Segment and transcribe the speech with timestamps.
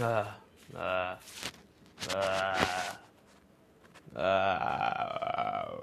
[0.00, 0.38] Ah,
[0.74, 1.18] ah,
[2.14, 2.98] ah,
[4.16, 5.78] ah,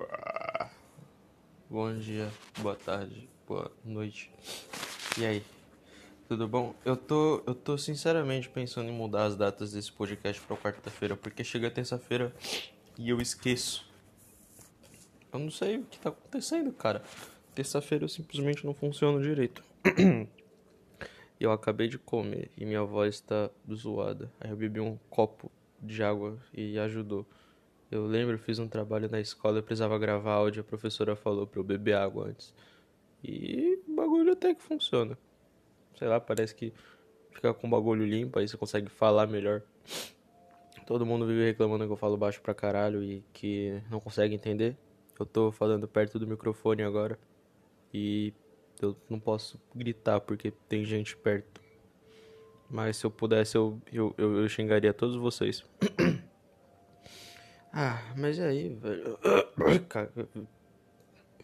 [0.00, 0.70] ah.
[1.70, 2.28] Bom dia,
[2.58, 4.32] boa tarde, boa noite.
[5.16, 5.44] E aí?
[6.26, 6.74] Tudo bom?
[6.84, 11.44] Eu tô, eu tô sinceramente pensando em mudar as datas desse podcast para quarta-feira, porque
[11.44, 12.34] chega terça-feira
[12.98, 13.88] e eu esqueço.
[15.32, 17.00] Eu não sei o que tá acontecendo, cara.
[17.54, 19.62] Terça-feira eu simplesmente não funciono direito.
[21.44, 24.30] Eu acabei de comer e minha voz tá zoada.
[24.40, 25.50] Aí eu bebi um copo
[25.80, 27.26] de água e ajudou.
[27.90, 31.46] Eu lembro, eu fiz um trabalho na escola, eu precisava gravar áudio, a professora falou
[31.46, 32.52] pra eu beber água antes.
[33.22, 35.16] E o bagulho até que funciona.
[35.96, 36.72] Sei lá, parece que
[37.30, 39.62] fica com o bagulho limpo, aí você consegue falar melhor.
[40.86, 44.76] Todo mundo vive reclamando que eu falo baixo pra caralho e que não consegue entender.
[45.18, 47.18] Eu tô falando perto do microfone agora
[47.92, 48.32] e
[48.84, 51.60] eu não posso gritar porque tem gente perto.
[52.68, 55.64] Mas se eu pudesse, eu, eu, eu, eu xingaria todos vocês.
[57.72, 59.18] ah, mas aí, velho?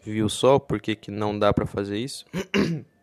[0.03, 2.25] Viu só por que, que não dá pra fazer isso?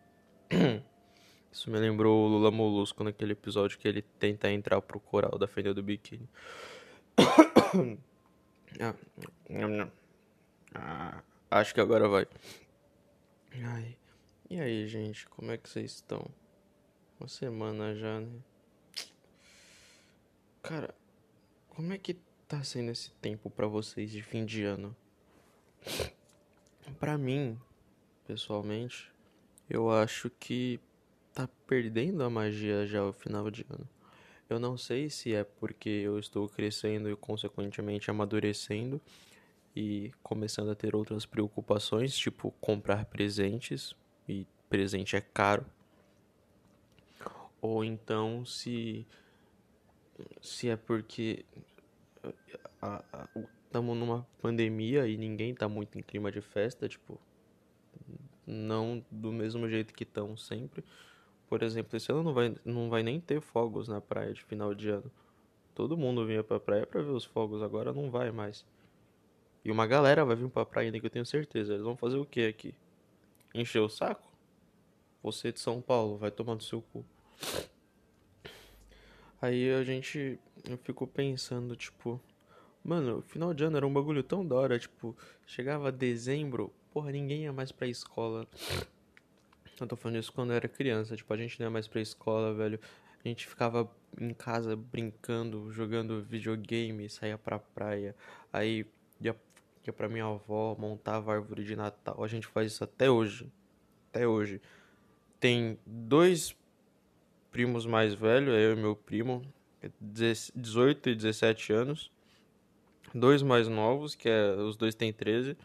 [1.53, 5.49] Isso me lembrou o Lula Molusco naquele episódio que ele tenta entrar pro coral da
[5.49, 6.29] Fenda do Biquíni.
[8.81, 8.95] ah,
[10.75, 12.27] ah, acho que agora vai.
[13.65, 14.00] Ai.
[14.53, 16.29] E aí, gente, como é que vocês estão?
[17.21, 18.41] Uma semana já, né?
[20.61, 20.93] Cara,
[21.69, 22.15] como é que
[22.49, 24.97] tá sendo esse tempo para vocês de fim de ano?
[26.99, 27.57] Para mim,
[28.27, 29.09] pessoalmente,
[29.69, 30.81] eu acho que
[31.33, 33.89] tá perdendo a magia já o final de ano.
[34.49, 39.01] Eu não sei se é porque eu estou crescendo e consequentemente amadurecendo
[39.77, 43.95] e começando a ter outras preocupações, tipo comprar presentes,
[44.31, 45.67] e presente é caro.
[47.61, 49.07] Ou então se
[50.41, 51.45] se é porque
[53.67, 57.21] estamos numa pandemia e ninguém tá muito em clima de festa, tipo,
[58.47, 60.85] não do mesmo jeito que estão sempre.
[61.49, 64.75] Por exemplo, esse ano não vai, não vai nem ter fogos na praia de final
[64.75, 65.11] de ano.
[65.75, 68.65] Todo mundo vinha pra praia pra ver os fogos, agora não vai mais.
[69.65, 71.73] E uma galera vai vir pra praia ainda que eu tenho certeza.
[71.75, 72.75] Eles vão fazer o que aqui?
[73.55, 74.31] Encher o saco?
[75.23, 77.05] Você de São Paulo, vai tomar no seu cu.
[79.41, 80.39] Aí a gente.
[80.65, 82.21] Eu fico pensando, tipo.
[82.83, 84.79] Mano, final de ano era um bagulho tão da hora.
[84.79, 85.17] Tipo,
[85.47, 88.47] chegava dezembro, porra, ninguém ia mais pra escola.
[89.81, 91.17] Eu tô falando isso quando eu era criança.
[91.17, 92.79] Tipo, a gente não ia mais pra escola, velho.
[93.25, 98.15] A gente ficava em casa brincando, jogando videogame, saía pra praia.
[98.53, 98.87] Aí
[99.21, 99.37] ia,
[99.87, 102.23] ia pra minha avó, montava árvore de Natal.
[102.23, 103.51] A gente faz isso até hoje.
[104.11, 104.61] Até hoje.
[105.39, 106.55] Tem dois
[107.51, 109.43] primos mais velhos, eu e meu primo,
[110.01, 112.11] 18 e 17 anos.
[113.15, 115.57] Dois mais novos, que é, os dois têm 13.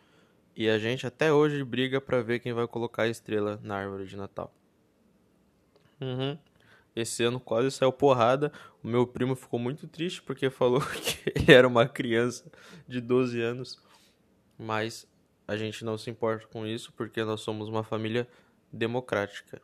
[0.56, 4.06] E a gente até hoje briga pra ver quem vai colocar a estrela na árvore
[4.06, 4.54] de Natal.
[6.00, 6.38] Uhum.
[6.96, 8.52] Esse ano quase saiu porrada.
[8.82, 12.50] O meu primo ficou muito triste porque falou que ele era uma criança
[12.88, 13.85] de 12 anos.
[14.58, 15.08] Mas
[15.48, 18.28] a gente não se importa com isso porque nós somos uma família
[18.72, 19.62] democrática.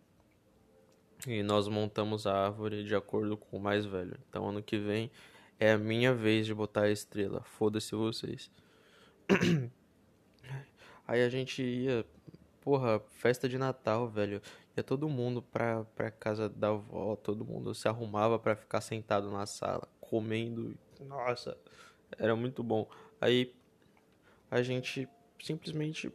[1.27, 4.17] E nós montamos a árvore de acordo com o mais velho.
[4.27, 5.11] Então ano que vem
[5.59, 7.41] é a minha vez de botar a estrela.
[7.43, 8.49] Foda-se vocês.
[11.07, 12.05] Aí a gente ia,
[12.61, 14.41] porra, festa de Natal, velho.
[14.75, 19.29] Ia todo mundo pra, pra casa da avó, todo mundo se arrumava para ficar sentado
[19.29, 20.73] na sala, comendo.
[20.99, 21.57] Nossa,
[22.17, 22.89] era muito bom.
[23.19, 23.53] Aí
[24.51, 25.09] a gente
[25.41, 26.13] simplesmente,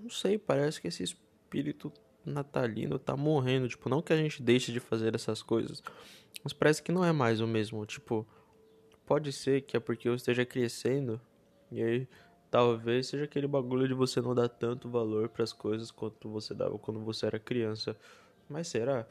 [0.00, 1.92] não sei, parece que esse espírito
[2.24, 3.68] natalino tá morrendo.
[3.68, 5.82] Tipo, não que a gente deixe de fazer essas coisas,
[6.42, 7.84] mas parece que não é mais o mesmo.
[7.84, 8.26] Tipo,
[9.04, 11.20] pode ser que é porque eu esteja crescendo
[11.70, 12.08] e aí
[12.54, 16.54] Talvez seja aquele bagulho de você não dar tanto valor para as coisas quanto você
[16.54, 17.96] dava quando você era criança.
[18.48, 19.08] Mas será?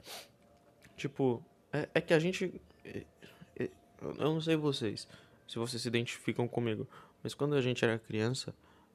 [0.95, 2.61] Tipo, é, é que a gente.
[2.85, 3.03] É,
[3.57, 3.69] é,
[4.01, 5.09] eu não sei vocês,
[5.45, 6.87] se vocês se identificam comigo,
[7.23, 8.53] mas quando a gente era criança,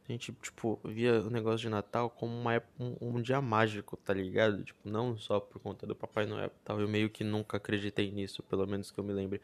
[0.09, 3.97] a gente, tipo, via o negócio de Natal como uma época, um, um, dia mágico,
[3.97, 4.63] tá ligado?
[4.63, 6.81] Tipo, não só por conta do Papai Noel tal.
[6.81, 9.41] Eu meio que nunca acreditei nisso, pelo menos que eu me lembre.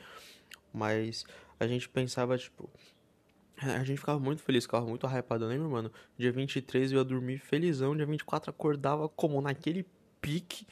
[0.73, 1.25] Mas
[1.61, 2.71] a gente pensava, tipo,
[3.61, 5.45] a gente ficava muito feliz, ficava muito hypado.
[5.45, 9.87] Eu lembro, mano, dia 23 eu ia dormir felizão, dia 24 acordava como naquele
[10.21, 10.67] pique,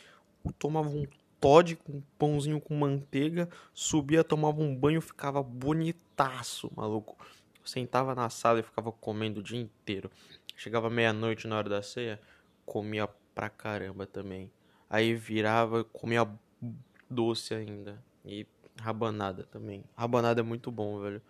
[0.59, 1.07] tomava um
[1.39, 7.19] Todd com pãozinho com manteiga, subia, tomava um banho, ficava bonitaço, maluco.
[7.63, 10.11] Eu sentava na sala e ficava comendo o dia inteiro.
[10.57, 12.21] Chegava meia-noite na hora da ceia,
[12.67, 14.51] comia pra caramba também.
[14.91, 16.29] Aí virava, comia
[17.09, 18.03] doce ainda.
[18.25, 18.47] E
[18.79, 19.85] rabanada também.
[19.97, 21.23] Rabanada é muito bom, velho.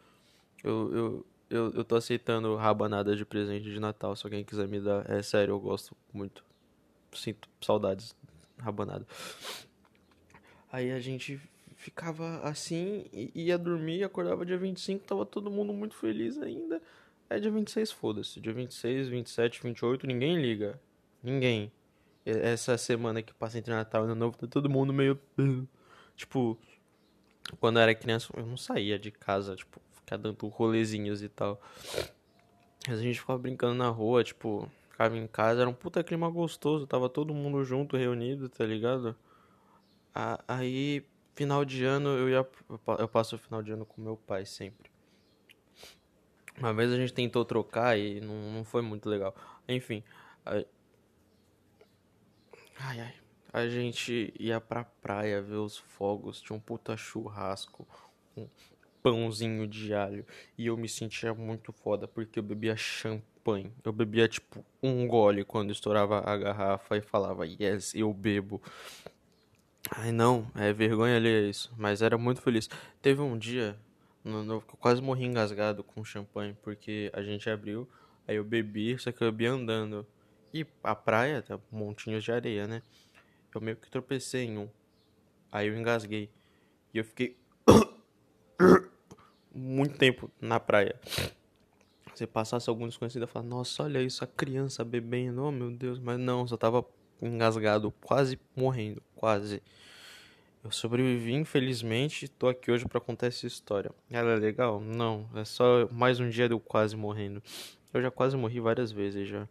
[0.64, 4.16] Eu, eu, eu, eu tô aceitando rabanada de presente de Natal.
[4.16, 6.44] Se alguém quiser me dar, é sério, eu gosto muito.
[7.12, 8.16] Sinto saudades.
[8.58, 9.06] Rabanada.
[10.70, 11.40] Aí a gente
[11.82, 16.80] ficava assim, ia dormir, acordava dia 25, tava todo mundo muito feliz ainda.
[17.28, 18.40] É dia 26, foda-se.
[18.40, 20.80] Dia 26, 27, 28, ninguém liga.
[21.20, 21.72] Ninguém.
[22.24, 25.18] Essa semana que passa entre Natal e Ano Novo, tá todo mundo meio.
[26.14, 26.58] Tipo,
[27.58, 31.60] quando eu era criança, eu não saía de casa, tipo, ficar dando rolezinhos e tal.
[32.86, 36.30] Mas a gente ficava brincando na rua, tipo, ficava em casa, era um puta clima
[36.30, 39.16] gostoso, tava todo mundo junto, reunido, tá ligado?
[40.46, 41.02] Aí,
[41.34, 42.48] final de ano, eu ia.
[42.98, 44.90] Eu passo o final de ano com meu pai sempre.
[46.58, 49.34] Uma vez a gente tentou trocar e não, não foi muito legal.
[49.68, 50.02] Enfim.
[50.44, 50.66] Aí...
[52.78, 53.14] Ai, ai.
[53.52, 57.86] A gente ia pra praia ver os fogos, tinha um puta churrasco,
[58.36, 58.48] um
[59.02, 60.26] pãozinho de alho.
[60.56, 63.72] E eu me sentia muito foda porque eu bebia champanhe.
[63.84, 68.62] Eu bebia tipo um gole quando estourava a garrafa e falava, yes, eu bebo.
[69.90, 72.70] Ai não, é vergonha ler isso, mas era muito feliz.
[73.00, 73.76] Teve um dia
[74.24, 77.88] no, no, eu quase morri engasgado com champanhe porque a gente abriu,
[78.26, 80.06] aí eu bebi, só que eu bebi andando.
[80.54, 82.82] E a praia, tá montinhos de areia, né?
[83.54, 84.68] Eu meio que tropecei em um.
[85.50, 86.30] Aí eu engasguei.
[86.92, 87.36] E eu fiquei
[89.52, 90.94] muito tempo na praia.
[92.14, 95.98] Se passasse algum desconhecido, eu falar, nossa, olha isso, a criança bebendo, oh meu Deus,
[95.98, 96.84] mas não, só tava
[97.26, 99.62] engasgado, quase morrendo, quase.
[100.64, 103.90] Eu sobrevivi, infelizmente, tô aqui hoje para contar essa história.
[104.10, 104.80] Ela é legal?
[104.80, 107.42] Não, é só mais um dia de eu quase morrendo.
[107.92, 109.48] Eu já quase morri várias vezes já.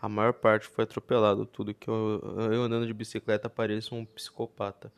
[0.00, 2.20] A maior parte foi atropelado, tudo que eu,
[2.52, 4.92] eu andando de bicicleta pareço um psicopata.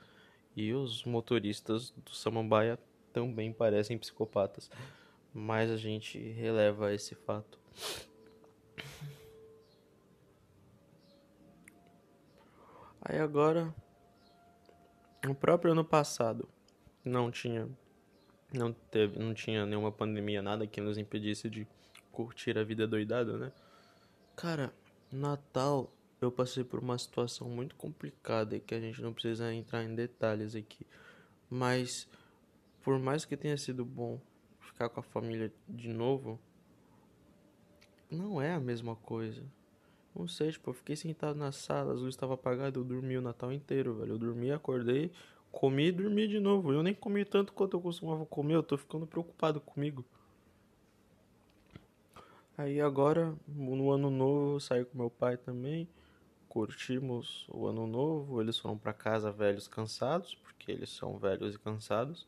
[0.56, 2.78] E os motoristas do Samambaia
[3.12, 4.70] também parecem psicopatas.
[5.32, 7.58] Mas a gente releva esse fato.
[13.08, 13.72] Aí agora,
[15.24, 16.48] no próprio ano passado,
[17.04, 17.68] não tinha,
[18.52, 21.68] não teve, não tinha nenhuma pandemia, nada que nos impedisse de
[22.10, 23.52] curtir a vida doidada, né?
[24.34, 24.74] Cara,
[25.12, 25.88] Natal
[26.20, 30.56] eu passei por uma situação muito complicada que a gente não precisa entrar em detalhes
[30.56, 30.84] aqui,
[31.48, 32.08] mas
[32.82, 34.20] por mais que tenha sido bom
[34.58, 36.40] ficar com a família de novo,
[38.10, 39.44] não é a mesma coisa.
[40.18, 43.22] Não sei, tipo, eu fiquei sentado na sala, as luzes estavam apagadas, eu dormi o
[43.22, 44.14] Natal inteiro, velho.
[44.14, 45.12] Eu dormi, acordei,
[45.52, 46.72] comi e dormi de novo.
[46.72, 50.04] Eu nem comi tanto quanto eu costumava comer, eu tô ficando preocupado comigo.
[52.58, 55.86] Aí agora, no ano novo, saí com meu pai também.
[56.48, 58.40] Curtimos o ano novo.
[58.40, 62.26] Eles foram para casa velhos cansados, porque eles são velhos e cansados.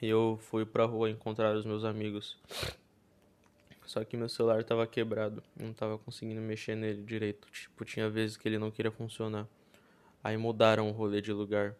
[0.00, 2.38] E eu fui pra rua encontrar os meus amigos.
[3.86, 7.48] Só que meu celular estava quebrado, não estava conseguindo mexer nele direito.
[7.50, 9.46] Tipo, tinha vezes que ele não queria funcionar.
[10.22, 11.76] Aí mudaram o rolê de lugar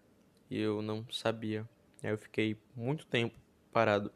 [0.51, 1.67] e eu não sabia.
[2.03, 3.35] Aí eu fiquei muito tempo
[3.73, 4.13] parado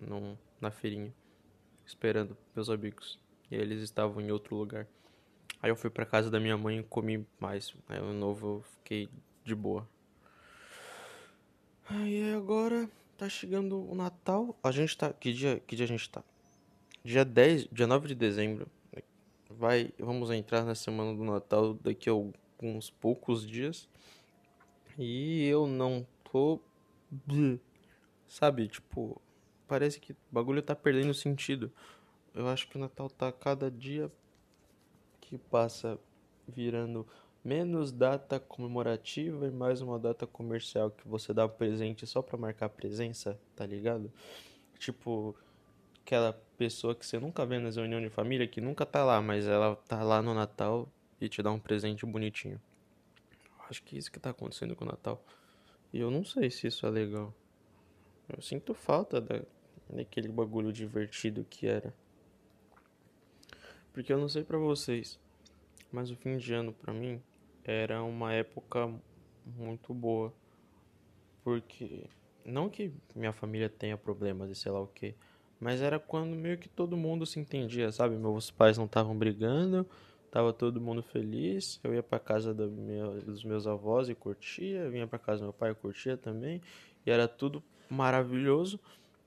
[0.00, 1.12] num, na feirinha,
[1.84, 3.18] esperando meus amigos.
[3.50, 4.86] E eles estavam em outro lugar.
[5.60, 7.74] Aí eu fui pra casa da minha mãe e comi mais.
[7.88, 9.08] Aí o novo eu fiquei
[9.44, 9.88] de boa.
[11.88, 12.88] Aí agora
[13.18, 14.56] tá chegando o Natal.
[14.62, 15.12] A gente tá.
[15.12, 16.22] Que dia, que dia a gente tá?
[17.04, 18.66] Dia 10, dia 9 de dezembro,
[19.50, 23.88] vai, vamos entrar na semana do Natal daqui a alguns poucos dias.
[24.98, 26.60] E eu não tô
[28.28, 29.20] sabe, tipo,
[29.68, 31.70] parece que o bagulho tá perdendo sentido.
[32.34, 34.10] Eu acho que o Natal tá cada dia
[35.20, 35.98] que passa
[36.48, 37.06] virando
[37.44, 42.68] menos data comemorativa e mais uma data comercial que você dá presente só para marcar
[42.68, 44.10] presença, tá ligado?
[44.78, 45.36] Tipo,
[46.04, 49.46] aquela pessoa que você nunca vê nas reuniões de família, que nunca tá lá, mas
[49.46, 50.88] ela tá lá no Natal
[51.20, 52.60] e te dá um presente bonitinho.
[53.70, 55.24] Acho que é isso que tá acontecendo com o Natal.
[55.92, 57.32] E eu não sei se isso é legal.
[58.28, 59.42] Eu sinto falta da,
[59.88, 61.94] daquele bagulho divertido que era.
[63.92, 65.18] Porque eu não sei para vocês,
[65.92, 67.22] mas o fim de ano para mim
[67.64, 68.92] era uma época
[69.46, 70.34] muito boa.
[71.44, 72.04] Porque
[72.44, 75.14] não que minha família tenha problemas e sei lá o que,
[75.62, 78.16] mas era quando meio que todo mundo se entendia, sabe?
[78.16, 79.86] Meus pais não estavam brigando,
[80.28, 81.78] tava todo mundo feliz.
[81.84, 85.44] Eu ia para casa do meu, dos meus avós e curtia, vinha para casa do
[85.44, 86.60] meu pai e curtia também,
[87.06, 88.80] e era tudo maravilhoso.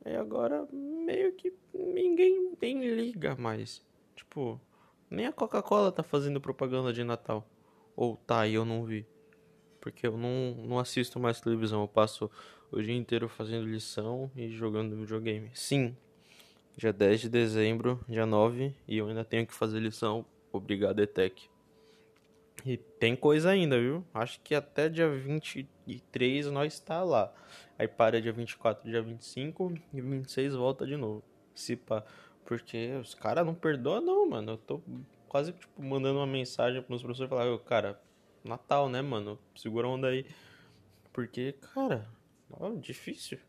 [0.05, 3.81] E agora meio que ninguém nem liga mais.
[4.13, 4.59] Tipo,
[5.09, 7.47] nem a Coca-Cola tá fazendo propaganda de Natal.
[7.95, 9.07] Ou tá, e eu não vi.
[9.79, 11.81] porque eu não, não assisto mais televisão.
[11.81, 12.29] Eu passo
[12.71, 15.49] o dia inteiro fazendo lição e jogando videogame.
[15.53, 15.95] Sim,
[16.77, 20.25] dia 10 de dezembro, dia 9, e eu ainda tenho que fazer lição.
[20.51, 21.49] Obrigado, ETEC.
[22.65, 24.03] E tem coisa ainda, viu?
[24.13, 27.33] Acho que até dia 23 nós está lá.
[27.77, 31.23] Aí para dia 24, dia 25 e 26 volta de novo.
[31.53, 32.03] Se pá.
[32.45, 34.53] Porque os caras não perdoam não, mano.
[34.53, 34.81] Eu tô
[35.27, 37.99] quase tipo mandando uma mensagem pros professores falar, cara,
[38.43, 39.37] Natal, né, mano?
[39.55, 40.25] Segura a onda aí.
[41.11, 42.07] Porque, cara,
[42.51, 43.39] ó, difícil.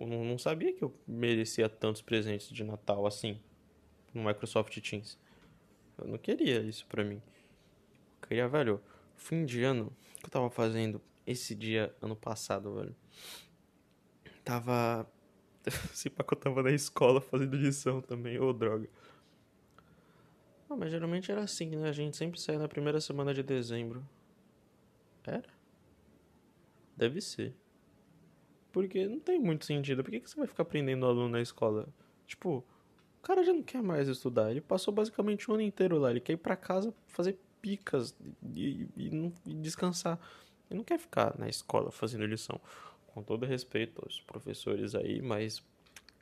[0.00, 3.40] Eu não, sabia que eu merecia tantos presentes de Natal assim
[4.14, 5.18] no Microsoft Teams.
[5.98, 7.20] Eu não queria isso pra mim.
[8.22, 8.80] Eu queria, velho,
[9.16, 12.94] fim de ano, o que eu tava fazendo esse dia ano passado, velho?
[14.44, 15.10] Tava.
[15.92, 18.88] Se pá que eu tava na escola fazendo lição também, ô droga.
[20.70, 21.88] Não, mas geralmente era assim, né?
[21.88, 24.06] A gente sempre sai na primeira semana de dezembro.
[25.26, 25.48] Era?
[26.96, 27.54] Deve ser.
[28.78, 30.04] Porque não tem muito sentido.
[30.04, 31.88] Por que, que você vai ficar prendendo o aluno na escola?
[32.28, 32.64] Tipo,
[33.18, 34.52] o cara já não quer mais estudar.
[34.52, 36.12] Ele passou basicamente o ano inteiro lá.
[36.12, 38.14] Ele quer ir pra casa fazer picas
[38.54, 40.16] e, e, e, descansar.
[40.70, 42.60] Ele não quer ficar na escola fazendo lição.
[43.08, 45.60] Com todo respeito aos professores aí, mas.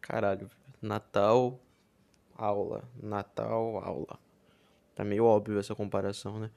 [0.00, 1.60] Caralho, Natal,
[2.34, 2.88] aula.
[3.02, 4.18] Natal, aula.
[4.94, 6.50] Tá meio óbvio essa comparação, né?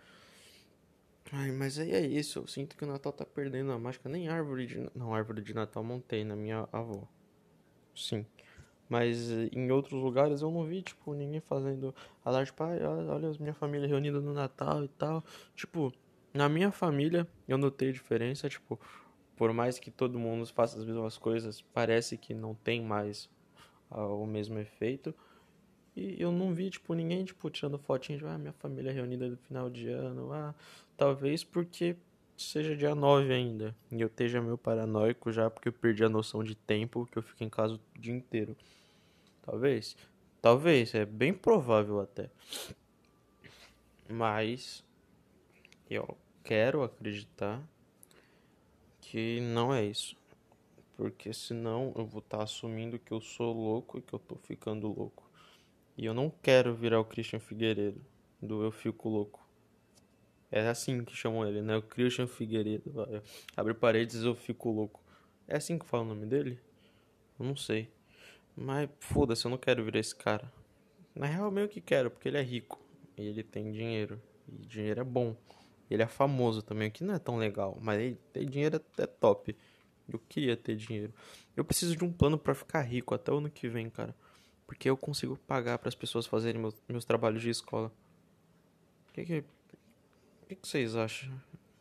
[1.32, 2.40] Ai, mas aí é isso.
[2.40, 4.10] Eu sinto que o Natal tá perdendo a mágica.
[4.10, 4.90] Nem árvore de.
[4.96, 7.08] Não, árvore de Natal montei na minha avó.
[7.96, 8.26] Sim.
[8.88, 11.94] Mas eh, em outros lugares eu não vi, tipo, ninguém fazendo
[12.26, 15.24] alarde, pai, olha a minha família reunida no Natal e tal.
[15.56, 15.94] Tipo,
[16.34, 18.80] na minha família eu notei diferença, tipo,
[19.36, 23.30] por mais que todo mundo faça as mesmas coisas, parece que não tem mais
[23.92, 25.14] uh, o mesmo efeito.
[25.96, 29.38] E eu não vi, tipo, ninguém, tipo, tirando fotinho de, ah, minha família reunida no
[29.38, 30.32] final de ano.
[30.32, 30.54] Ah,
[30.96, 31.96] talvez porque
[32.38, 33.76] seja dia 9 ainda.
[33.92, 37.24] E eu esteja meio paranoico já, porque eu perdi a noção de tempo, que eu
[37.24, 38.56] fico em casa o dia inteiro.
[39.44, 39.98] Talvez.
[40.42, 42.30] Talvez, é bem provável até.
[44.08, 44.84] Mas
[45.90, 47.62] eu quero acreditar
[49.02, 50.16] que não é isso.
[50.96, 54.36] Porque senão eu vou estar tá assumindo que eu sou louco e que eu tô
[54.36, 55.29] ficando louco.
[56.00, 58.00] E eu não quero virar o Christian Figueiredo,
[58.42, 59.46] do Eu Fico Louco.
[60.50, 61.76] É assim que chamam ele, né?
[61.76, 62.90] O Christian Figueiredo.
[63.54, 65.04] Abre paredes, eu fico louco.
[65.46, 66.58] É assim que fala o nome dele?
[67.38, 67.92] Eu não sei.
[68.56, 70.50] Mas foda-se, eu não quero virar esse cara.
[71.14, 72.80] Na real, eu meio que quero, porque ele é rico.
[73.18, 74.22] E ele tem dinheiro.
[74.48, 75.36] E dinheiro é bom.
[75.92, 77.78] Ele é famoso também, o que não é tão legal.
[77.82, 79.54] Mas ele tem dinheiro é top.
[80.08, 81.14] Eu queria ter dinheiro.
[81.58, 84.16] Eu preciso de um plano para ficar rico até o ano que vem, cara.
[84.70, 87.92] Porque eu consigo pagar para as pessoas fazerem meus, meus trabalhos de escola.
[89.10, 89.44] O que, que,
[90.48, 91.34] que, que vocês acham?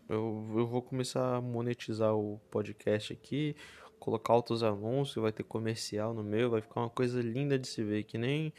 [0.08, 3.54] Eu, eu vou começar a monetizar o podcast aqui,
[4.00, 7.84] colocar altos anúncios, vai ter comercial no meu, vai ficar uma coisa linda de se
[7.84, 8.54] ver, que nem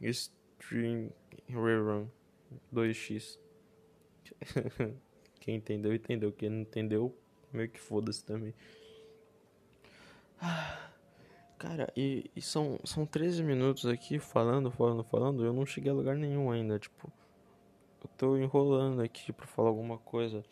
[0.00, 1.12] Stream
[1.48, 2.08] Rerun
[2.74, 3.38] 2x.
[5.38, 6.32] Quem entendeu, entendeu.
[6.32, 7.16] Quem não entendeu,
[7.52, 8.52] meio que foda-se também.
[10.40, 10.89] Ah.
[11.60, 15.44] Cara, e, e, são, são 13 minutos aqui falando, falando, falando.
[15.44, 16.78] Eu não cheguei a lugar nenhum ainda.
[16.78, 17.12] Tipo,
[18.02, 20.42] eu tô enrolando aqui pra falar alguma coisa.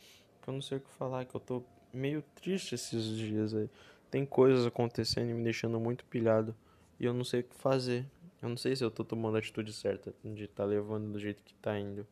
[0.46, 1.24] Eu não sei o que falar.
[1.24, 1.62] Que eu tô
[1.94, 3.70] meio triste esses dias aí.
[4.10, 6.54] Tem coisas acontecendo e me deixando muito pilhado.
[7.00, 8.04] E eu não sei o que fazer.
[8.42, 11.42] Eu não sei se eu tô tomando a atitude certa de tá levando do jeito
[11.42, 12.06] que tá indo.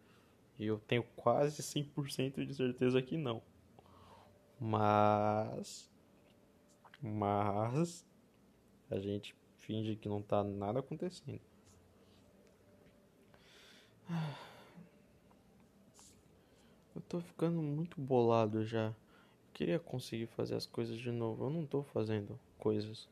[0.59, 3.43] E eu tenho quase 100% de certeza que não.
[4.59, 5.91] Mas.
[7.03, 8.07] Mas
[8.91, 11.41] a gente finge que não tá nada acontecendo.
[16.95, 18.87] Eu tô ficando muito bolado já.
[18.87, 18.95] Eu
[19.53, 21.45] queria conseguir fazer as coisas de novo.
[21.45, 23.09] Eu não tô fazendo coisas.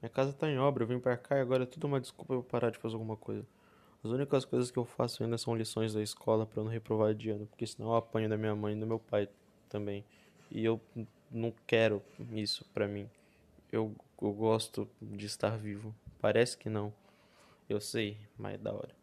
[0.00, 2.26] Minha casa tá em obra, eu vim pra cá e agora é tudo uma desculpa
[2.26, 3.46] pra eu parar de fazer alguma coisa.
[4.04, 7.30] As únicas coisas que eu faço ainda são lições da escola para não reprovar de
[7.30, 9.28] ano, porque senão eu apanho da minha mãe e do meu pai
[9.66, 10.04] também.
[10.50, 10.78] E eu
[11.30, 12.02] não quero
[12.32, 13.08] isso pra mim.
[13.74, 15.94] Eu eu gosto de estar vivo.
[16.20, 16.94] Parece que não.
[17.68, 18.94] Eu sei, mas é da hora.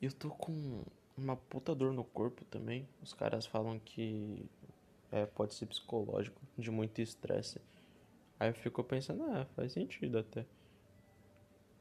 [0.00, 0.82] Eu tô com
[1.16, 2.88] uma puta dor no corpo também.
[3.00, 4.44] Os caras falam que
[5.10, 7.60] é, pode ser psicológico, de muito estresse.
[8.38, 10.44] Aí eu fico pensando, ah, faz sentido até.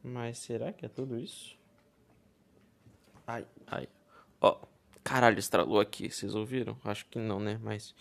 [0.04, 1.58] Mas será que é tudo isso?
[3.26, 3.90] Ai, ai.
[4.40, 4.68] Ó, oh,
[5.04, 6.78] caralho, estralou aqui, vocês ouviram?
[6.84, 7.60] Acho que não, né?
[7.62, 7.96] Mas.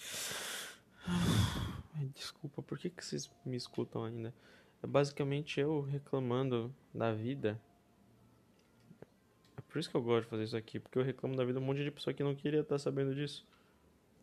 [2.15, 4.35] Desculpa, por que, que vocês me escutam ainda?
[4.83, 7.61] É basicamente eu reclamando da vida.
[9.57, 11.59] É por isso que eu gosto de fazer isso aqui, porque eu reclamo da vida
[11.59, 13.47] um monte de pessoa que não queria estar sabendo disso.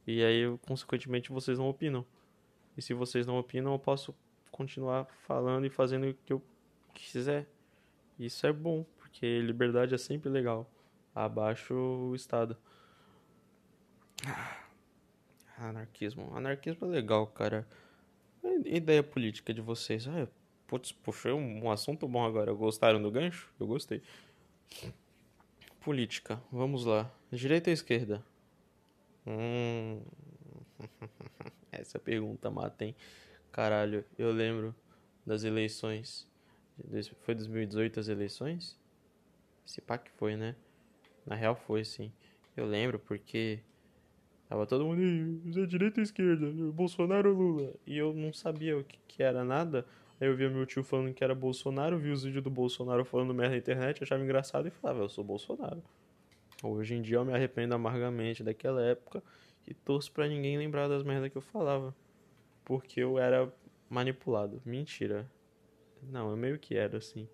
[0.05, 2.05] E aí, consequentemente, vocês não opinam.
[2.75, 4.15] E se vocês não opinam, eu posso
[4.51, 6.41] continuar falando e fazendo o que eu
[6.93, 7.47] quiser.
[8.17, 10.69] Isso é bom, porque liberdade é sempre legal.
[11.13, 12.57] Abaixo o Estado.
[14.25, 14.56] Ah,
[15.57, 16.35] anarquismo.
[16.35, 17.67] Anarquismo é legal, cara.
[18.65, 20.07] Ideia política de vocês.
[20.07, 20.27] Ah,
[20.67, 22.53] putz, puxei um assunto bom agora.
[22.53, 23.51] Gostaram do gancho?
[23.59, 24.01] Eu gostei.
[25.81, 26.41] Política.
[26.51, 27.11] Vamos lá.
[27.31, 28.23] Direita ou esquerda?
[29.25, 30.01] Hum.
[31.71, 32.95] Essa pergunta mata, hein?
[33.51, 34.75] Caralho, eu lembro
[35.25, 36.27] das eleições.
[37.21, 38.79] Foi 2018 as eleições?
[39.65, 40.55] Esse pá que foi, né?
[41.25, 42.13] Na real foi, sim.
[42.55, 43.59] Eu lembro porque
[44.47, 46.47] tava todo mundo, é direita ou esquerda?
[46.71, 47.73] Bolsonaro ou Lula?
[47.85, 49.85] E eu não sabia o que, que era nada.
[50.19, 53.33] Aí eu via meu tio falando que era Bolsonaro, vi os vídeos do Bolsonaro falando
[53.33, 55.83] merda na internet, achava engraçado e falava, eu sou Bolsonaro.
[56.63, 59.21] Hoje em dia eu me arrependo amargamente daquela época
[59.67, 61.93] e torço pra ninguém lembrar das merdas que eu falava.
[62.65, 63.51] Porque eu era
[63.89, 64.61] manipulado.
[64.65, 65.29] Mentira.
[66.01, 67.27] Não, eu meio que era assim.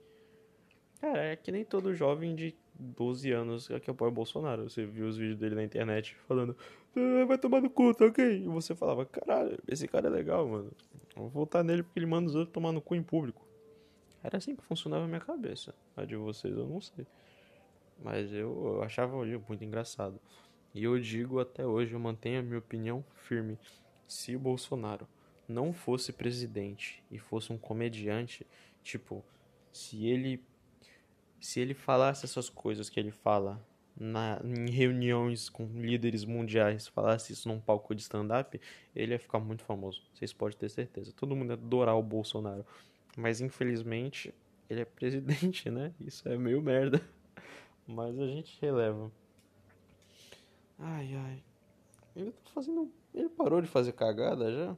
[0.99, 4.69] Cara, é que nem todo jovem de 12 anos que apoia o Bolsonaro.
[4.69, 6.55] Você viu os vídeos dele na internet falando,
[6.95, 8.43] ah, vai tomar no cu, tá ok?
[8.43, 10.71] E você falava, caralho, esse cara é legal, mano.
[11.15, 13.45] Vou votar nele porque ele manda os outros tomar no cu em público.
[14.23, 15.75] Era assim que funcionava a minha cabeça.
[15.95, 17.05] A de vocês eu não sei.
[18.01, 20.19] Mas eu, eu achava muito engraçado.
[20.73, 23.59] E eu digo até hoje, eu mantenho a minha opinião firme.
[24.07, 25.07] Se o Bolsonaro
[25.47, 28.47] não fosse presidente e fosse um comediante,
[28.81, 29.23] tipo,
[29.71, 30.43] se ele
[31.43, 33.61] se ele falasse essas coisas que ele fala
[33.99, 38.59] na, em reuniões com líderes mundiais, falasse isso num palco de stand-up,
[38.95, 40.01] ele ia ficar muito famoso.
[40.13, 41.11] Vocês podem ter certeza.
[41.11, 42.65] Todo mundo ia adorar o Bolsonaro.
[43.17, 44.33] Mas infelizmente,
[44.69, 45.93] ele é presidente, né?
[45.99, 47.01] Isso é meio merda.
[47.85, 49.11] Mas a gente releva.
[50.79, 51.43] Ai, ai.
[52.15, 52.89] Ele tá fazendo.
[53.13, 54.71] Ele parou de fazer cagada já?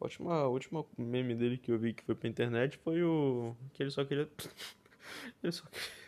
[0.00, 3.56] A última, a última meme dele que eu vi que foi pra internet foi o.
[3.72, 4.28] Que ele só queria.
[5.42, 6.01] ele só queria.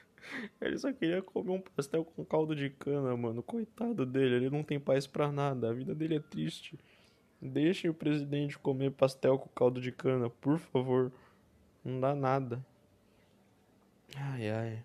[0.60, 3.42] Ele só queria comer um pastel com caldo de cana, mano.
[3.42, 5.70] Coitado dele, ele não tem paz pra nada.
[5.70, 6.78] A vida dele é triste.
[7.40, 11.12] Deixem o presidente comer pastel com caldo de cana, por favor.
[11.84, 12.64] Não dá nada.
[14.16, 14.82] Ai, ai.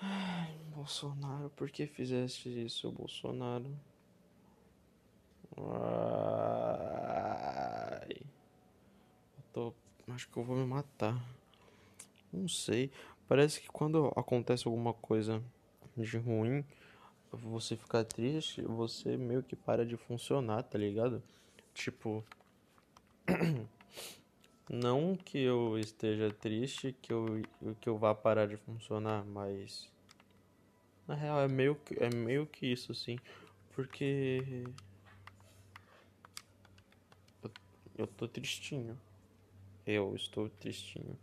[0.00, 3.70] Ai, Bolsonaro, por que fizeste isso, Bolsonaro?
[5.56, 6.62] Ai.
[9.36, 9.72] Eu tô.
[10.08, 11.16] Acho que eu vou me matar.
[12.32, 12.90] Não sei.
[13.32, 15.42] Parece que quando acontece alguma coisa
[15.96, 16.62] de ruim,
[17.32, 21.22] você fica triste, você meio que para de funcionar, tá ligado?
[21.72, 22.22] Tipo.
[24.68, 27.40] Não que eu esteja triste, que eu,
[27.80, 29.90] que eu vá parar de funcionar, mas
[31.08, 33.18] na real, é meio que, é meio que isso, sim.
[33.70, 34.62] Porque.
[37.42, 37.50] Eu,
[37.96, 39.00] eu tô tristinho.
[39.86, 41.18] Eu estou tristinho.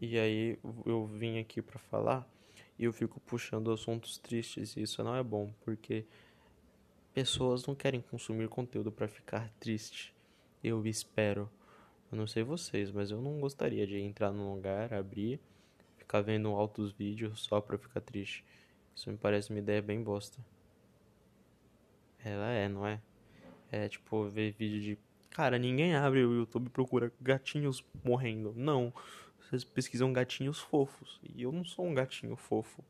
[0.00, 2.28] E aí eu vim aqui para falar
[2.78, 6.04] e eu fico puxando assuntos tristes e isso não é bom, porque
[7.12, 10.14] pessoas não querem consumir conteúdo para ficar triste.
[10.62, 11.48] Eu espero.
[12.10, 15.40] Eu não sei vocês, mas eu não gostaria de entrar num lugar, abrir,
[15.96, 18.44] ficar vendo altos vídeos só pra ficar triste.
[18.94, 20.38] Isso me parece uma ideia bem bosta.
[22.24, 23.00] Ela é, não é?
[23.70, 24.98] É tipo ver vídeo de.
[25.30, 28.54] Cara, ninguém abre o YouTube e procura gatinhos morrendo.
[28.56, 28.92] Não.
[29.48, 31.20] Vocês pesquisam gatinhos fofos.
[31.22, 32.82] E eu não sou um gatinho fofo.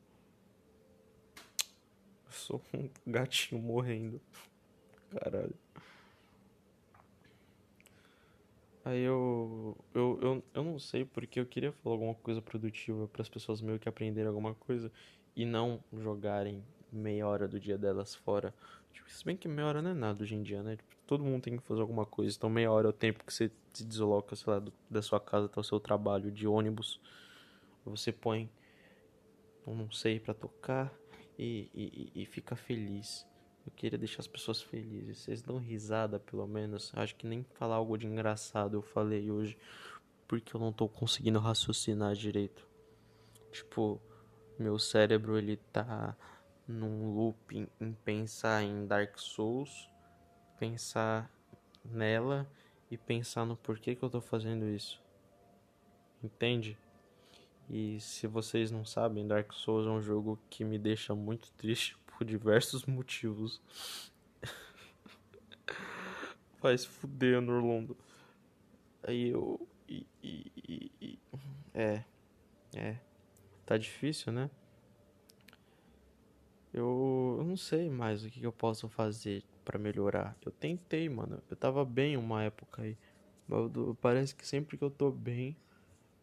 [2.25, 4.21] Eu sou um gatinho morrendo.
[5.11, 5.55] Caralho.
[8.83, 13.23] Aí eu, eu, eu, eu não sei porque eu queria falar alguma coisa produtiva para
[13.23, 14.91] as pessoas meio que aprenderem alguma coisa
[15.35, 18.53] e não jogarem meia hora do dia delas fora.
[18.93, 20.75] Tipo, se bem que meia hora não é nada hoje em dia, né?
[20.75, 22.35] Tipo, todo mundo tem que fazer alguma coisa.
[22.35, 25.19] Então meia hora é o tempo que você se desloca, sei lá, do, da sua
[25.19, 26.99] casa até o seu trabalho de ônibus.
[27.85, 28.49] Você põe,
[29.65, 30.91] não sei, para tocar
[31.37, 33.27] e, e, e fica feliz.
[33.65, 35.19] Eu queria deixar as pessoas felizes.
[35.19, 36.91] Vocês dão risada, pelo menos.
[36.95, 39.57] Acho que nem falar algo de engraçado eu falei hoje.
[40.27, 42.67] Porque eu não tô conseguindo raciocinar direito.
[43.51, 44.01] Tipo,
[44.57, 46.15] meu cérebro ele tá
[46.67, 49.89] num loop em, em pensar em Dark Souls,
[50.59, 51.29] pensar
[51.83, 52.49] nela
[52.89, 55.01] e pensar no porquê que eu tô fazendo isso.
[56.23, 56.77] Entende?
[57.69, 61.97] E se vocês não sabem, Dark Souls é um jogo que me deixa muito triste
[62.05, 63.61] por diversos motivos.
[66.61, 67.97] Faz fuder, Norlondo.
[69.03, 69.67] Aí eu.
[71.73, 72.03] É.
[72.75, 72.97] É.
[73.65, 74.49] Tá difícil, né?
[76.73, 79.43] Eu, eu não sei mais o que, que eu posso fazer.
[79.65, 80.37] Pra melhorar.
[80.45, 81.41] Eu tentei, mano.
[81.49, 82.95] Eu tava bem uma época aí.
[84.01, 85.57] Parece que sempre que eu tô bem,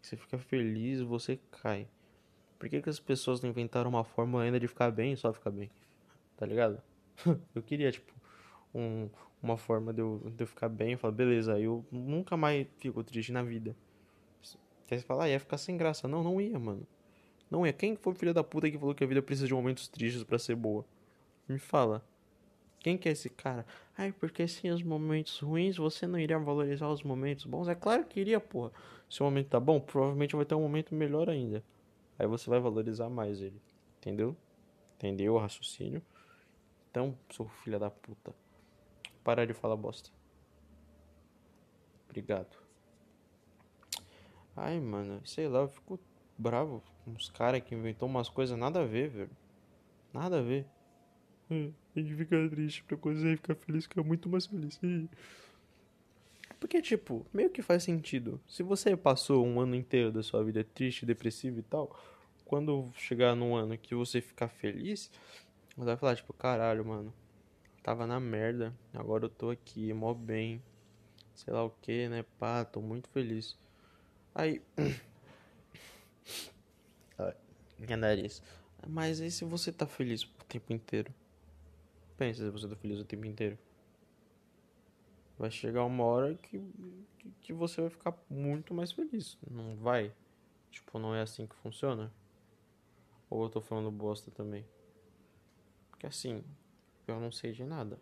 [0.01, 1.89] você fica feliz, você cai.
[2.59, 5.33] Por que, que as pessoas não inventaram uma forma ainda de ficar bem e só
[5.33, 5.71] ficar bem?
[6.37, 6.81] Tá ligado?
[7.55, 8.13] eu queria, tipo,
[8.75, 9.09] um,
[9.43, 10.93] uma forma de eu, de eu ficar bem.
[10.93, 13.77] Eu falo, beleza, eu nunca mais fico triste na vida.
[14.91, 16.07] Aí você fala, ah, ia ficar sem graça.
[16.07, 16.87] Não, não ia, mano.
[17.51, 17.73] Não ia.
[17.73, 20.23] Quem foi o filho da puta que falou que a vida precisa de momentos tristes
[20.23, 20.85] para ser boa?
[21.49, 22.05] Me fala.
[22.83, 23.65] Quem que é esse cara?
[23.97, 27.69] Ai, porque sem os momentos ruins você não iria valorizar os momentos bons?
[27.69, 28.73] É claro que iria, porra.
[29.09, 31.63] Se o momento tá bom, provavelmente vai ter um momento melhor ainda.
[32.19, 33.63] Aí você vai valorizar mais ele.
[33.99, 34.37] Entendeu?
[34.97, 36.03] Entendeu o raciocínio?
[36.91, 38.35] Então, sou filha da puta.
[39.23, 40.11] Para de falar bosta.
[42.07, 42.57] Obrigado.
[44.57, 46.01] Ai, mano, sei lá, eu fico
[46.37, 49.31] bravo com os caras que inventou umas coisas nada a ver, velho.
[50.13, 50.67] Nada a ver.
[51.51, 54.79] Hum, a gente fica triste pra e ficar feliz, que é muito mais feliz.
[56.59, 58.41] Porque, tipo, meio que faz sentido.
[58.49, 61.99] Se você passou um ano inteiro da sua vida triste, depressivo e tal,
[62.45, 65.11] quando chegar num ano que você ficar feliz,
[65.77, 67.13] você vai falar, tipo, caralho, mano,
[67.83, 70.63] tava na merda, agora eu tô aqui, mó bem,
[71.35, 73.59] sei lá o que, né, pá, tô muito feliz.
[74.35, 74.63] Aí.
[77.79, 78.41] Minha nariz.
[78.87, 81.13] Mas e se você tá feliz o tempo inteiro?
[82.35, 83.59] Se você tá feliz o tempo inteiro.
[85.39, 86.63] Vai chegar uma hora que,
[87.41, 89.39] que você vai ficar muito mais feliz.
[89.51, 90.13] Não vai?
[90.71, 92.13] Tipo, não é assim que funciona?
[93.31, 94.65] Ou eu tô falando bosta também?
[95.91, 96.45] Porque assim,
[97.07, 97.99] eu não sei de nada.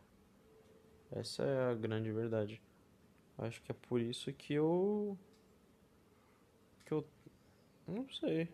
[1.13, 2.61] Essa é a grande verdade.
[3.39, 5.17] Acho que é por isso que eu
[6.91, 7.07] que eu.
[7.87, 8.49] Não sei.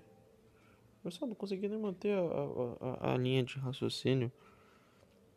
[1.03, 4.31] Eu só não consegui nem manter a, a, a, linha de raciocínio.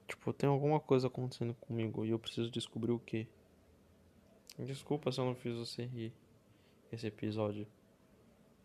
[0.10, 3.28] Tipo, tem alguma coisa acontecendo comigo e eu preciso descobrir o que.
[4.58, 6.12] Desculpa se eu não fiz você rir
[6.92, 7.68] esse episódio.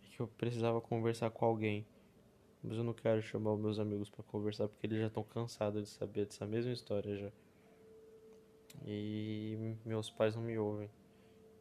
[0.02, 1.86] É que eu precisava conversar com alguém.
[2.62, 5.82] Mas eu não quero chamar os meus amigos para conversar porque eles já estão cansados
[5.82, 7.30] de saber dessa mesma história já.
[8.86, 10.88] E meus pais não me ouvem.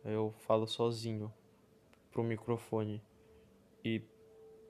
[0.06, 1.32] Eu falo sozinho
[2.10, 3.02] pro microfone
[3.84, 4.02] e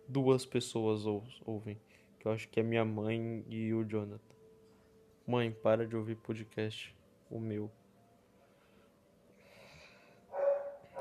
[0.07, 1.79] duas pessoas ou, ouvem,
[2.19, 4.33] que eu acho que é minha mãe e o Jonathan.
[5.25, 6.93] Mãe, para de ouvir podcast,
[7.29, 7.71] o meu.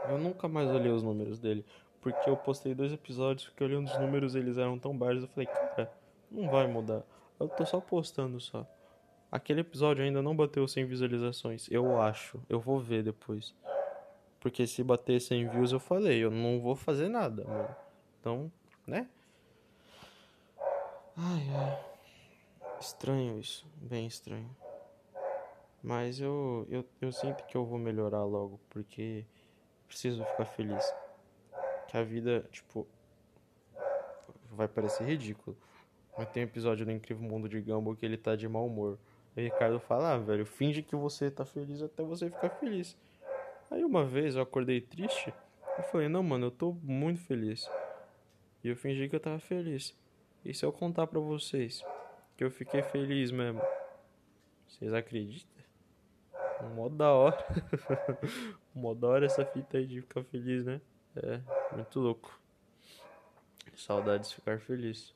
[0.08, 1.64] Eu nunca mais olhei os números dele,
[2.00, 5.46] porque eu postei dois episódios, fiquei olhando os números, eles eram tão baixos, eu falei,
[5.46, 5.92] cara,
[6.30, 7.02] não vai mudar.
[7.38, 8.66] Eu tô só postando só.
[9.30, 12.40] Aquele episódio ainda não bateu 100 visualizações, eu acho.
[12.48, 13.54] Eu vou ver depois.
[14.38, 17.76] Porque se bater 100 views, eu falei, eu não vou fazer nada, mano.
[18.20, 18.52] Então,
[18.86, 19.08] né?
[21.16, 21.91] Ai, ai.
[22.82, 23.64] Estranho isso.
[23.76, 24.50] Bem estranho.
[25.80, 29.24] Mas eu, eu, eu sinto que eu vou melhorar logo, porque
[29.86, 30.92] preciso ficar feliz.
[31.86, 32.84] Que a vida, tipo,
[34.50, 35.56] vai parecer ridículo.
[36.18, 38.98] Mas tem um episódio do Incrível Mundo de Gumball que ele tá de mau humor.
[39.36, 42.96] E o Ricardo fala, ah, velho, finge que você tá feliz até você ficar feliz.
[43.70, 45.32] Aí uma vez eu acordei triste.
[45.78, 47.70] Eu falei, não, mano, eu tô muito feliz.
[48.64, 49.96] E eu fingi que eu tava feliz.
[50.44, 51.84] E se eu contar pra vocês
[52.42, 53.60] que eu fiquei feliz mesmo?
[54.66, 55.62] Vocês acreditam?
[56.74, 57.46] Modo da hora.
[58.74, 60.80] modo da hora essa fita aí de ficar feliz, né?
[61.14, 61.40] É,
[61.74, 62.40] muito louco.
[63.76, 65.14] Saudades de ficar feliz.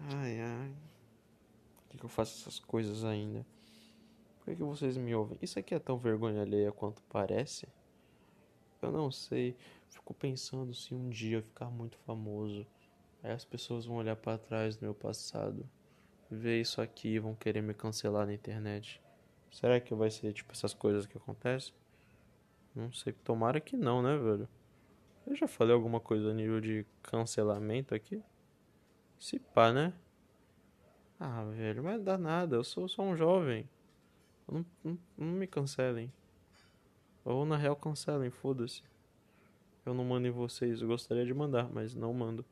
[0.00, 0.74] Ai, ai
[1.96, 3.44] que, que eu faço essas coisas ainda?
[4.38, 5.38] Por que, que vocês me ouvem?
[5.40, 7.66] Isso aqui é tão vergonha alheia quanto parece?
[8.80, 9.56] Eu não sei.
[9.88, 12.66] Fico pensando se um dia eu ficar muito famoso,
[13.22, 15.68] aí as pessoas vão olhar para trás do meu passado,
[16.30, 19.00] ver isso aqui e vão querer me cancelar na internet.
[19.50, 21.74] Será que vai ser tipo essas coisas que acontecem?
[22.74, 23.12] Não sei.
[23.12, 24.48] Tomara que não, né, velho?
[25.26, 28.22] Eu já falei alguma coisa a nível de cancelamento aqui?
[29.18, 29.94] Se pá, né?
[31.18, 33.68] Ah, velho, mas dá nada, eu sou só um jovem.
[34.46, 36.12] Não, não, não, me cancelem.
[37.24, 38.82] Ou na real cancelem, foda-se.
[39.86, 42.44] Eu não mando em vocês, eu gostaria de mandar, mas não mando.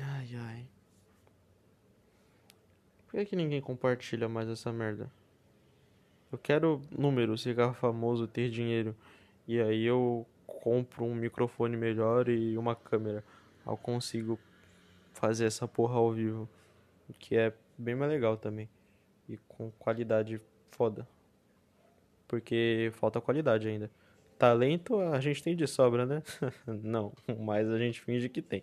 [0.00, 0.66] Ai ai.
[3.06, 5.12] Por que, que ninguém compartilha mais essa merda?
[6.32, 8.96] Eu quero números, ficar famoso, ter dinheiro.
[9.46, 13.22] E aí eu compro um microfone melhor e uma câmera.
[13.66, 14.38] Eu consigo
[15.12, 16.48] fazer essa porra ao vivo
[17.18, 18.66] que é bem mais legal também.
[19.28, 21.06] E com qualidade foda.
[22.26, 23.90] Porque falta qualidade ainda.
[24.42, 26.20] Talento a gente tem de sobra, né?
[26.66, 28.60] Não, mas a gente finge que tem.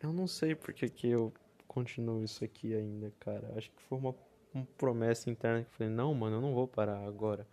[0.00, 1.34] Eu não sei porque que eu
[1.66, 3.52] continuo isso aqui ainda, cara.
[3.56, 4.14] Acho que foi uma,
[4.54, 7.44] uma promessa interna que eu falei, não, mano, eu não vou parar agora.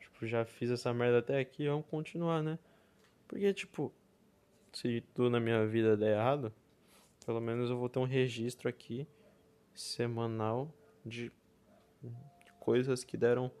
[0.00, 2.58] Tipo, já fiz essa merda até aqui, vamos continuar, né?
[3.28, 3.92] Porque, tipo,
[4.72, 6.50] se tudo na minha vida der errado,
[7.26, 9.06] pelo menos eu vou ter um registro aqui
[9.74, 10.72] semanal
[11.04, 11.30] de
[12.58, 13.52] coisas que deram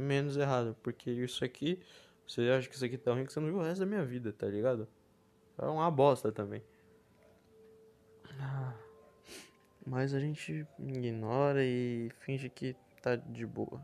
[0.00, 0.76] menos errado.
[0.82, 1.80] Porque isso aqui,
[2.26, 4.04] você acha que isso aqui tá ruim, que você não viu o resto da minha
[4.04, 4.88] vida, tá ligado?
[5.58, 6.62] É uma bosta também.
[9.86, 13.80] Mas a gente ignora e finge que tá de boa.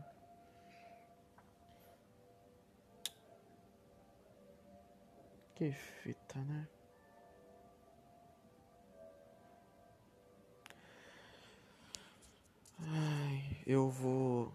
[5.55, 6.67] Que fita, né?
[12.79, 14.53] Ai, eu vou.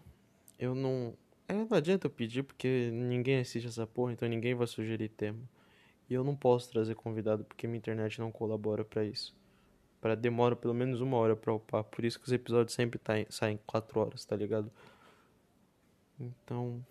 [0.59, 1.17] Eu não.
[1.51, 5.37] É, não adianta eu pedir porque ninguém assiste essa porra, então ninguém vai sugerir tema.
[6.09, 9.35] E eu não posso trazer convidado porque minha internet não colabora para isso.
[9.99, 11.83] Para demora pelo menos uma hora para upar.
[11.83, 14.71] Por isso que os episódios sempre tá, saem 4 horas, tá ligado?
[16.17, 16.81] Então.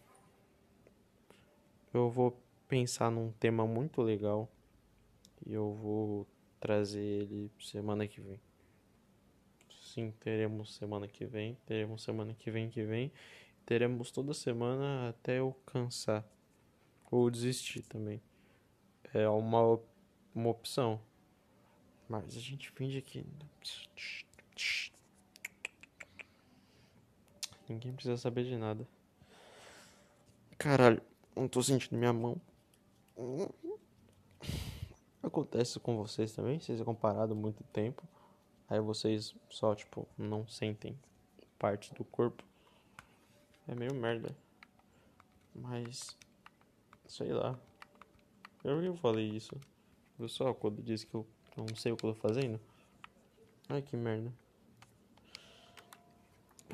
[1.94, 4.46] Eu vou pensar num tema muito legal
[5.46, 6.26] e eu vou
[6.60, 8.38] trazer ele semana que vem.
[9.70, 13.10] Sim, teremos semana que vem, teremos semana que vem que vem,
[13.66, 16.24] teremos toda semana até eu cansar
[17.10, 18.20] ou desistir também.
[19.12, 19.80] É uma,
[20.34, 21.00] uma opção.
[22.08, 23.24] Mas a gente finge que
[27.68, 28.86] ninguém precisa saber de nada.
[30.58, 31.00] Caralho,
[31.34, 32.40] não tô sentindo minha mão.
[35.22, 36.58] Acontece com vocês também?
[36.58, 38.02] Vocês acompanham comparado muito tempo.
[38.68, 40.98] Aí vocês só, tipo, não sentem
[41.58, 42.44] parte do corpo.
[43.70, 44.36] É meio merda.
[45.54, 46.18] Mas.
[47.06, 47.56] Sei lá.
[48.64, 49.54] Eu já falei isso.
[50.18, 51.24] Eu só quando disse que eu
[51.56, 52.60] não sei o que eu tô fazendo.
[53.68, 54.32] Ai que merda.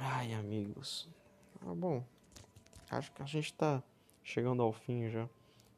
[0.01, 1.07] Ai, amigos.
[1.61, 2.03] Ah, bom.
[2.91, 3.83] Acho que a gente tá
[4.25, 5.29] chegando ao fim já.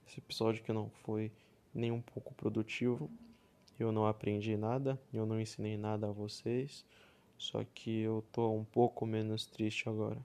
[0.06, 1.32] Esse episódio que não foi
[1.74, 3.10] nem um pouco produtivo.
[3.76, 6.86] Eu não aprendi nada, eu não ensinei nada a vocês.
[7.36, 10.24] Só que eu tô um pouco menos triste agora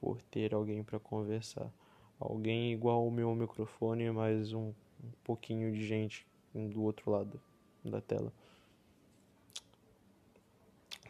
[0.00, 1.70] por ter alguém para conversar.
[2.18, 7.40] Alguém igual o meu microfone, mas um, um pouquinho de gente do outro lado
[7.84, 8.32] da tela.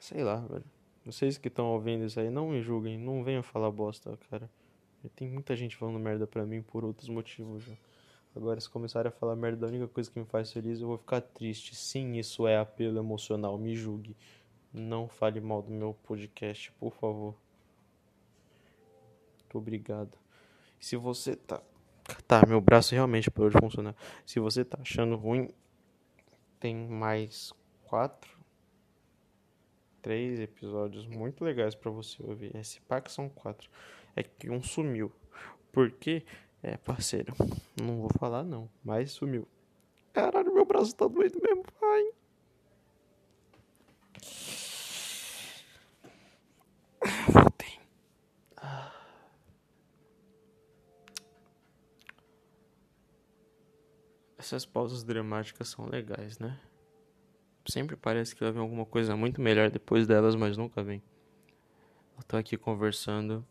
[0.00, 0.64] Sei lá, velho.
[1.04, 4.50] Vocês que estão ouvindo isso aí, não me julguem, não venham falar bosta, cara.
[5.16, 7.74] Tem muita gente falando merda pra mim por outros motivos já.
[8.36, 10.98] Agora, se começarem a falar merda, a única coisa que me faz feliz, eu vou
[10.98, 11.74] ficar triste.
[11.74, 14.14] Sim, isso é apelo emocional, me julgue.
[14.72, 17.34] Não fale mal do meu podcast, por favor.
[19.48, 20.18] Muito obrigado.
[20.78, 21.62] Se você tá.
[22.26, 23.94] Tá, meu braço realmente parou de funcionar.
[24.26, 25.50] Se você tá achando ruim,
[26.60, 27.52] tem mais
[27.84, 28.38] quatro,
[30.02, 32.54] três episódios muito legais para você ouvir.
[32.56, 33.70] Esse pack são quatro
[34.14, 35.10] é que um sumiu.
[35.72, 36.24] Porque,
[36.62, 37.34] é, parceiro,
[37.80, 39.48] não vou falar não, mas sumiu.
[40.12, 42.10] Caralho, meu braço tá doendo mesmo, pai.
[54.48, 56.58] Essas pausas dramáticas são legais, né?
[57.66, 61.02] Sempre parece que vai vir alguma coisa muito melhor depois delas, mas nunca vem.
[62.16, 63.46] Eu tô aqui conversando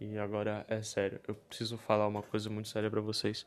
[0.00, 3.46] e agora é sério, eu preciso falar uma coisa muito séria para vocês.